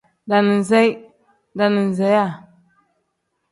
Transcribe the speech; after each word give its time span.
Daaniseyi 0.29 0.89
pl: 0.93 1.03
daaniseyiwa 1.57 2.25
n. 2.33 2.35